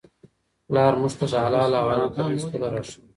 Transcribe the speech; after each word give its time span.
پلار 0.67 0.93
موږ 1.01 1.13
ته 1.19 1.25
د 1.31 1.33
حلال 1.45 1.71
او 1.79 1.85
حرام 1.91 2.09
ترمنځ 2.15 2.41
پولې 2.49 2.67
را 2.73 2.81
ښيي. 2.87 2.99